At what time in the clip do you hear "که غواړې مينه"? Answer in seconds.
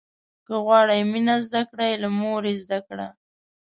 0.45-1.35